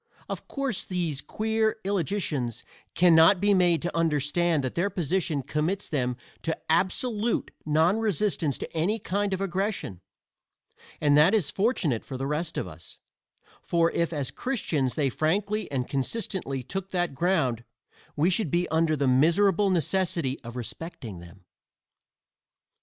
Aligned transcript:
Of 0.27 0.47
course 0.47 0.83
these 0.83 1.21
queer 1.21 1.75
illogicians 1.83 2.63
can 2.95 3.13
not 3.13 3.39
be 3.39 3.53
made 3.53 3.83
to 3.83 3.95
understand 3.95 4.63
that 4.63 4.73
their 4.73 4.89
position 4.89 5.43
commits 5.43 5.87
them 5.87 6.17
to 6.41 6.57
absolute 6.71 7.51
non 7.67 7.99
resistance 7.99 8.57
to 8.57 8.73
any 8.75 8.97
kind 8.97 9.31
of 9.31 9.41
aggression; 9.41 10.01
and 10.99 11.15
that 11.17 11.35
is 11.35 11.51
fortunate 11.51 12.03
for 12.03 12.17
the 12.17 12.25
rest 12.25 12.57
of 12.57 12.67
us, 12.67 12.97
for 13.61 13.91
if 13.91 14.11
as 14.11 14.31
Christians 14.31 14.95
they 14.95 15.09
frankly 15.11 15.69
and 15.71 15.87
consistently 15.87 16.63
took 16.63 16.89
that 16.89 17.13
ground 17.13 17.63
we 18.15 18.31
should 18.31 18.49
be 18.49 18.67
under 18.69 18.95
the 18.95 19.05
miserable 19.07 19.69
necessity 19.69 20.39
of 20.43 20.55
respecting 20.55 21.19
them. 21.19 21.45